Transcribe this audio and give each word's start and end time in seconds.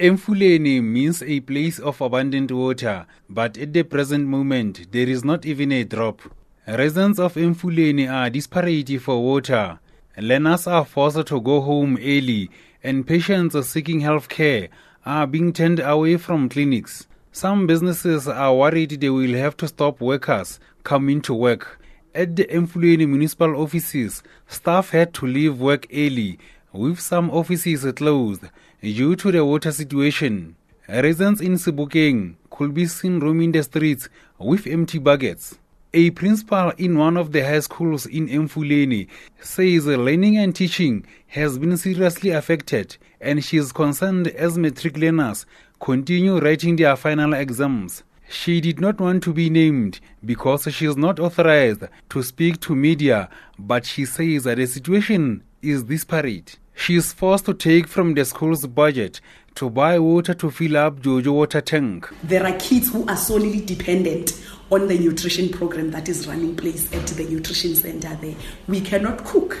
Emfuleni 0.00 0.80
means 0.80 1.24
a 1.24 1.40
place 1.40 1.80
of 1.80 2.00
abundant 2.00 2.52
water, 2.52 3.04
but 3.28 3.58
at 3.58 3.72
the 3.72 3.82
present 3.82 4.28
moment 4.28 4.92
there 4.92 5.08
is 5.08 5.24
not 5.24 5.44
even 5.44 5.72
a 5.72 5.82
drop. 5.82 6.20
Residents 6.68 7.18
of 7.18 7.34
Emfuleni 7.34 8.08
are 8.08 8.30
desperate 8.30 8.96
for 9.00 9.20
water. 9.20 9.80
Learners 10.16 10.68
are 10.68 10.84
forced 10.84 11.26
to 11.26 11.40
go 11.40 11.60
home 11.60 11.98
early, 12.00 12.48
and 12.84 13.08
patients 13.08 13.56
seeking 13.68 13.98
health 13.98 14.28
care 14.28 14.68
are 15.04 15.26
being 15.26 15.52
turned 15.52 15.80
away 15.80 16.16
from 16.16 16.48
clinics. 16.48 17.08
Some 17.32 17.66
businesses 17.66 18.28
are 18.28 18.54
worried 18.54 19.00
they 19.00 19.10
will 19.10 19.34
have 19.34 19.56
to 19.56 19.66
stop 19.66 20.00
workers 20.00 20.60
coming 20.84 21.20
to 21.22 21.34
work. 21.34 21.80
At 22.14 22.36
the 22.36 22.44
Emfuleni 22.44 23.08
municipal 23.08 23.60
offices, 23.60 24.22
staff 24.46 24.90
had 24.90 25.12
to 25.14 25.26
leave 25.26 25.58
work 25.58 25.88
early, 25.92 26.38
with 26.72 27.00
some 27.00 27.30
offices 27.30 27.84
closed 27.94 28.44
due 28.82 29.16
to 29.16 29.32
the 29.32 29.44
water 29.44 29.72
situation. 29.72 30.54
Residents 30.88 31.40
in 31.40 31.54
Sebokeng 31.54 32.36
could 32.50 32.72
be 32.74 32.86
seen 32.86 33.20
roaming 33.20 33.52
the 33.52 33.62
streets 33.62 34.08
with 34.38 34.66
empty 34.66 34.98
buckets. 34.98 35.58
A 35.94 36.10
principal 36.10 36.70
in 36.78 36.98
one 36.98 37.16
of 37.16 37.32
the 37.32 37.42
high 37.42 37.60
schools 37.60 38.06
in 38.06 38.28
Emfuleni 38.28 39.08
says 39.40 39.86
learning 39.86 40.38
and 40.38 40.54
teaching 40.54 41.04
has 41.28 41.58
been 41.58 41.76
seriously 41.76 42.30
affected 42.30 42.96
and 43.20 43.42
she 43.42 43.56
is 43.56 43.72
concerned 43.72 44.28
as 44.28 44.58
matric 44.58 44.96
learners 44.96 45.46
continue 45.80 46.38
writing 46.38 46.76
their 46.76 46.94
final 46.94 47.32
exams. 47.32 48.04
She 48.28 48.60
did 48.60 48.80
not 48.80 49.00
want 49.00 49.22
to 49.24 49.32
be 49.32 49.48
named 49.48 50.00
because 50.24 50.72
she 50.72 50.84
is 50.84 50.96
not 50.96 51.18
authorized 51.18 51.84
to 52.10 52.22
speak 52.22 52.60
to 52.60 52.76
media, 52.76 53.30
but 53.58 53.86
she 53.86 54.04
says 54.04 54.44
that 54.44 54.58
the 54.58 54.66
situation 54.66 55.42
is 55.62 55.84
disparate. 55.84 56.58
She 56.74 56.94
is 56.94 57.12
forced 57.12 57.46
to 57.46 57.54
take 57.54 57.88
from 57.88 58.14
the 58.14 58.24
school's 58.24 58.66
budget 58.66 59.20
to 59.56 59.68
buy 59.68 59.98
water 59.98 60.34
to 60.34 60.50
fill 60.50 60.76
up 60.76 61.00
Jojo 61.00 61.34
water 61.34 61.60
tank. 61.60 62.08
There 62.22 62.46
are 62.46 62.56
kids 62.58 62.92
who 62.92 63.04
are 63.08 63.16
solely 63.16 63.60
dependent 63.60 64.40
on 64.70 64.86
the 64.86 64.96
nutrition 64.98 65.48
program 65.48 65.90
that 65.90 66.08
is 66.08 66.28
running 66.28 66.54
place 66.54 66.92
at 66.94 67.06
the 67.08 67.24
nutrition 67.24 67.74
center 67.74 68.14
there. 68.20 68.36
We 68.68 68.80
cannot 68.80 69.24
cook. 69.24 69.58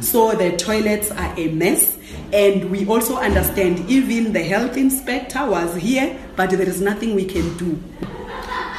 So 0.00 0.32
the 0.32 0.56
toilets 0.56 1.12
are 1.12 1.32
a 1.38 1.48
mess. 1.52 1.96
And 2.32 2.70
we 2.70 2.86
also 2.86 3.16
understand 3.16 3.88
even 3.88 4.32
the 4.32 4.42
health 4.42 4.76
inspector 4.76 5.46
was 5.46 5.76
here, 5.76 6.18
but 6.34 6.50
there 6.50 6.62
is 6.62 6.80
nothing 6.80 7.14
we 7.14 7.24
can 7.24 7.56
do. 7.56 7.80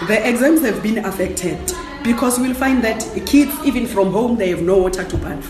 The 0.07 0.27
exams 0.27 0.61
have 0.61 0.83
been 0.83 1.05
affected 1.05 1.59
because 2.03 2.39
we'll 2.39 2.55
find 2.55 2.83
that 2.83 3.01
kids, 3.25 3.53
even 3.63 3.85
from 3.85 4.11
home, 4.11 4.35
they 4.35 4.49
have 4.49 4.61
no 4.63 4.77
water 4.79 5.05
to 5.05 5.17
bath. 5.17 5.49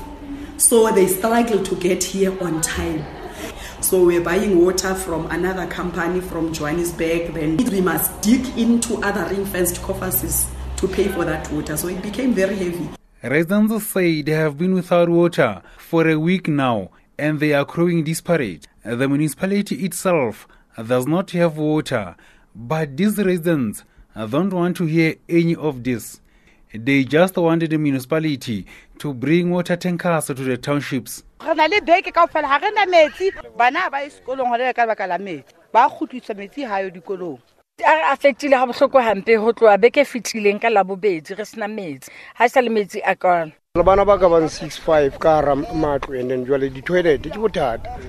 So 0.61 0.91
they 0.91 1.07
struggle 1.07 1.63
to 1.63 1.75
get 1.77 2.03
here 2.03 2.31
on 2.39 2.61
time. 2.61 3.03
So 3.81 4.05
we're 4.05 4.21
buying 4.21 4.63
water 4.63 4.93
from 4.93 5.25
another 5.31 5.65
company 5.65 6.21
from 6.21 6.53
Johannesburg. 6.53 7.33
Then 7.33 7.57
we 7.57 7.81
must 7.81 8.21
dig 8.21 8.45
into 8.59 8.97
other 8.97 9.25
ring-fenced 9.33 9.81
coffers 9.81 10.45
to 10.77 10.87
pay 10.87 11.07
for 11.07 11.25
that 11.25 11.51
water. 11.51 11.75
So 11.75 11.87
it 11.87 12.03
became 12.03 12.33
very 12.33 12.55
heavy. 12.55 12.89
Residents 13.23 13.87
say 13.87 14.21
they 14.21 14.33
have 14.33 14.59
been 14.59 14.75
without 14.75 15.09
water 15.09 15.63
for 15.79 16.07
a 16.07 16.19
week 16.19 16.47
now 16.47 16.91
and 17.17 17.39
they 17.39 17.53
are 17.53 17.65
growing 17.65 18.03
desperate. 18.03 18.67
The 18.85 19.09
municipality 19.09 19.83
itself 19.83 20.47
does 20.77 21.07
not 21.07 21.31
have 21.31 21.57
water, 21.57 22.15
but 22.55 22.95
these 22.95 23.17
residents 23.17 23.83
don't 24.15 24.53
want 24.53 24.77
to 24.77 24.85
hear 24.85 25.15
any 25.27 25.55
of 25.55 25.83
this. 25.83 26.20
They 26.73 27.03
just 27.03 27.35
wanted 27.35 27.69
the 27.71 27.77
municipality 27.77 28.65
to 28.99 29.13
bring 29.13 29.51
water 29.51 29.75
tankers 29.75 30.27
to 30.27 30.33
the 30.33 30.55
townships. 30.57 31.21
re 31.45 31.53
na 31.53 31.65
le 31.65 31.81
beke 31.81 32.13
kao 32.13 32.27
fela 32.27 32.47
ga 32.47 32.57
re 32.63 32.71
na 32.71 32.85
metsi. 32.85 33.31
Bana 33.57 33.89
ba 33.91 34.03
ye 34.03 34.09
sekolong 34.09 34.47
gone 34.47 34.73
ka 34.73 34.85
lebaka 34.85 35.05
la 35.05 35.17
metsi. 35.17 35.51
Ba 35.73 35.89
gotlwisa 35.89 36.33
metsi 36.33 36.63
gayo 36.63 36.89
dikolong. 36.89 37.39
A 37.83 37.91
re 37.91 38.03
affectile 38.13 38.51
ga 38.51 38.65
botlhoko 38.65 39.03
gampe 39.03 39.35
go 39.35 39.51
tloa 39.51 39.77
beke 39.77 40.05
fitlhileng 40.07 40.61
ka 40.61 40.69
labobedi 40.69 41.37
re 41.37 41.43
sena 41.43 41.67
metsi. 41.67 42.07
Ga 42.39 42.45
e 42.45 42.47
sa 42.47 42.61
le 42.61 42.69
metsi 42.69 43.01
a 43.03 43.15
kwana. 43.15 43.51
Le 43.75 43.83
bana 43.83 44.05
ba 44.05 44.17
ka 44.17 44.29
bang 44.29 44.47
six 44.47 44.77
five 44.77 45.19
ka 45.19 45.41
gara 45.41 45.55
matlo 45.55 46.17
and 46.17 46.31
then 46.31 46.45
jwale 46.45 46.71
di-toilet 46.73 47.21
ke 47.23 47.35
bothata. 47.35 47.99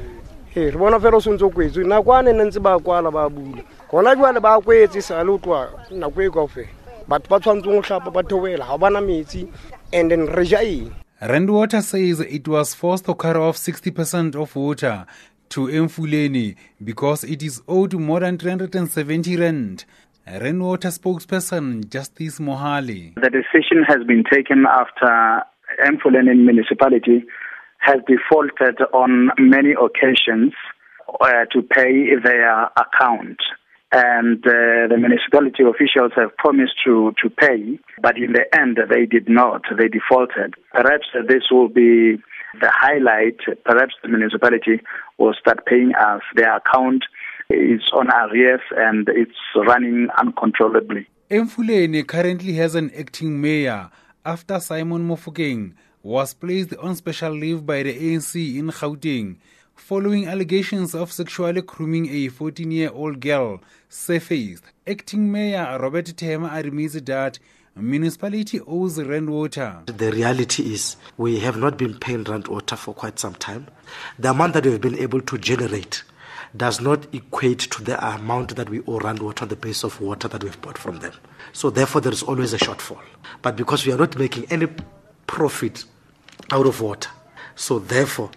Ee 0.55 0.71
re 0.71 0.79
bona 0.79 1.01
fela 1.01 1.17
o 1.17 1.21
sentse 1.21 1.43
o 1.43 1.51
kwetse 1.51 1.83
nakwane 1.83 2.31
ne 2.31 2.45
ntse 2.45 2.63
ba 2.63 2.79
kwala 2.79 3.11
ba 3.11 3.29
bula. 3.29 3.65
Gona 3.91 4.15
jwale 4.15 4.41
ba 4.41 4.61
kwetse 4.61 5.03
sa 5.03 5.25
le 5.25 5.33
o 5.33 5.39
tloa 5.39 5.67
nako 5.91 6.23
e 6.23 6.31
kao 6.31 6.47
fela 6.47 6.82
batho 7.09 7.29
ba 7.29 7.41
tshwanetseng 7.41 7.75
go 7.75 7.83
tlhapa 7.83 8.11
ba 8.11 8.23
theoela 8.23 8.67
ga 8.67 8.79
bana 8.79 9.01
metsi 9.01 9.47
and 9.93 10.11
then 10.11 10.27
re 10.27 10.45
ja 10.45 10.61
eng 10.61 10.91
Rand 11.23 11.51
Water 11.51 11.81
says 11.83 12.19
it 12.19 12.49
was 12.49 12.75
forced 12.75 13.05
to 13.05 13.15
carry 13.15 13.39
off 13.39 13.57
60% 13.57 14.35
of 14.35 14.57
water 14.57 15.07
to 15.51 15.69
Emfuleni 15.69 16.57
because 16.83 17.23
it 17.23 17.45
is 17.45 17.63
owed 17.69 17.95
more 17.95 18.19
than 18.19 18.39
370 18.39 19.37
rand. 19.37 19.85
Rainwater 20.27 20.89
spokesperson 20.89 21.89
Justice 21.89 22.41
Mohale. 22.41 23.15
The 23.15 23.31
decision 23.31 23.85
has 23.87 24.05
been 24.05 24.25
taken 24.25 24.67
after 24.69 25.45
Emfuleni 25.85 26.35
municipality 26.37 27.25
has 27.79 27.97
defaulted 28.07 28.81
on 28.93 29.31
many 29.39 29.73
occasions 29.73 30.53
uh, 31.21 31.45
to 31.53 31.63
pay 31.63 32.17
their 32.23 32.65
account. 32.77 33.39
And 33.93 34.39
uh, 34.47 34.89
the 34.89 34.97
municipality 34.99 35.63
officials 35.65 36.13
have 36.17 36.35
promised 36.39 36.73
to, 36.85 37.13
to 37.23 37.29
pay, 37.29 37.79
but 38.01 38.17
in 38.17 38.33
the 38.33 38.45
end 38.59 38.79
they 38.89 39.05
did 39.05 39.29
not. 39.29 39.63
They 39.77 39.89
defaulted. 39.89 40.55
Perhaps 40.73 41.09
this 41.29 41.45
will 41.51 41.69
be 41.69 42.17
the 42.61 42.71
highlight. 42.71 43.37
Perhaps 43.65 43.95
the 44.03 44.09
municipality 44.09 44.81
will 45.19 45.35
start 45.39 45.67
paying 45.67 45.93
us. 45.95 46.23
Their 46.35 46.57
account 46.57 47.05
is 47.51 47.83
on 47.93 48.09
arrears 48.11 48.63
and 48.75 49.07
it's 49.11 49.37
running 49.55 50.09
uncontrollably. 50.19 51.07
Emfuleni 51.31 52.07
currently 52.07 52.55
has 52.55 52.75
an 52.75 52.91
acting 52.99 53.41
mayor 53.41 53.91
after 54.25 54.59
Simon 54.59 55.07
Mofokeng 55.07 55.75
was 56.03 56.35
placed 56.35 56.75
on 56.77 56.97
special 56.97 57.33
leave 57.33 57.65
by 57.65 57.83
the 57.83 57.95
ANC 57.95 58.57
in 58.57 58.69
Gauteng 58.69 59.37
following 59.75 60.27
allegations 60.27 60.95
of 60.95 61.13
sexually 61.13 61.63
grooming 61.63 62.09
a 62.09 62.29
14 62.29 62.71
year 62.71 62.91
old 62.93 63.21
girl 63.21 63.61
surfaced. 63.89 64.65
Acting 64.87 65.31
Mayor 65.31 65.79
Robert 65.81 66.17
Tema 66.17 66.51
admits 66.53 66.95
that 67.01 67.39
municipality 67.75 68.61
owes 68.67 68.99
Rand 69.03 69.31
Water. 69.31 69.83
The 69.87 70.13
reality 70.13 70.73
is 70.75 70.97
we 71.17 71.41
have 71.41 71.57
not 71.57 71.77
been 71.79 71.99
paying 71.99 72.25
Rand 72.25 72.49
Water 72.49 72.77
for 72.77 72.95
quite 72.95 73.19
some 73.19 73.35
time. 73.35 73.67
The 74.19 74.31
amount 74.31 74.55
that 74.55 74.65
we 74.65 74.73
have 74.73 74.81
been 74.81 74.99
able 74.99 75.21
to 75.23 75.39
generate 75.39 76.05
does 76.55 76.81
not 76.81 77.13
equate 77.15 77.61
to 77.61 77.83
the 77.83 78.15
amount 78.15 78.57
that 78.57 78.69
we 78.69 78.83
owe 78.87 78.99
Rand 78.99 79.21
Water 79.21 79.45
on 79.45 79.49
the 79.49 79.57
base 79.57 79.85
of 79.85 80.01
water 80.01 80.29
that 80.29 80.45
we've 80.45 80.61
bought 80.61 80.77
from 80.77 80.99
them. 80.99 81.13
So 81.53 81.71
therefore 81.71 82.03
there 82.03 82.13
is 82.13 82.23
always 82.23 82.53
a 82.53 82.59
shortfall. 82.59 83.01
But 83.41 83.57
because 83.57 83.87
we 83.87 83.93
are 83.93 83.99
not 83.99 84.19
making 84.19 84.47
any 84.51 84.69
profit 85.27 85.85
out 86.51 86.67
of 86.67 86.81
water, 86.81 87.09
so 87.55 87.79
therefore 87.79 88.31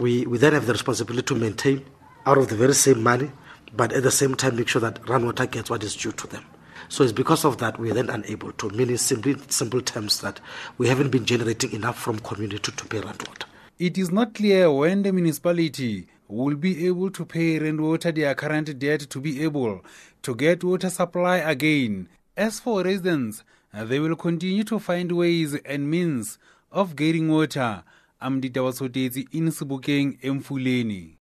we, 0.00 0.26
we 0.26 0.38
then 0.38 0.54
have 0.54 0.66
the 0.66 0.72
responsibility 0.72 1.26
to 1.26 1.34
maintain 1.34 1.84
out 2.26 2.38
of 2.38 2.48
the 2.48 2.56
very 2.56 2.74
same 2.74 3.02
money, 3.02 3.30
but 3.76 3.92
at 3.92 4.02
the 4.02 4.10
same 4.10 4.34
time 4.34 4.56
make 4.56 4.68
sure 4.68 4.80
that 4.80 5.06
Rand 5.08 5.24
Water 5.26 5.46
gets 5.46 5.70
what 5.70 5.84
is 5.84 5.94
due 5.94 6.12
to 6.12 6.26
them. 6.26 6.44
So 6.88 7.04
it's 7.04 7.12
because 7.12 7.44
of 7.44 7.58
that 7.58 7.78
we 7.78 7.90
are 7.90 7.94
then 7.94 8.10
unable 8.10 8.52
to, 8.52 8.70
meaning 8.70 8.96
simply 8.96 9.36
simple 9.48 9.80
terms 9.80 10.20
that 10.22 10.40
we 10.78 10.88
haven't 10.88 11.10
been 11.10 11.24
generating 11.24 11.72
enough 11.72 11.98
from 11.98 12.18
community 12.18 12.72
to 12.72 12.86
pay 12.86 13.00
Rand 13.00 13.22
Water. 13.28 13.46
It 13.78 13.96
is 13.96 14.10
not 14.10 14.34
clear 14.34 14.72
when 14.72 15.02
the 15.02 15.12
municipality 15.12 16.08
will 16.28 16.56
be 16.56 16.86
able 16.86 17.10
to 17.10 17.24
pay 17.24 17.58
Rand 17.58 17.80
Water 17.80 18.10
their 18.10 18.34
current 18.34 18.78
debt 18.78 19.00
to 19.10 19.20
be 19.20 19.42
able 19.44 19.84
to 20.22 20.34
get 20.34 20.64
water 20.64 20.90
supply 20.90 21.36
again. 21.36 22.08
As 22.36 22.58
for 22.58 22.82
residents, 22.82 23.44
they 23.72 24.00
will 24.00 24.16
continue 24.16 24.64
to 24.64 24.78
find 24.78 25.12
ways 25.12 25.54
and 25.64 25.90
means 25.90 26.38
of 26.72 26.96
getting 26.96 27.28
water. 27.30 27.84
Amdita 28.20 28.62
Wasotezi 28.62 29.26
in 29.32 29.50
Sebokeng, 29.50 30.18
Emfuleni. 30.22 31.16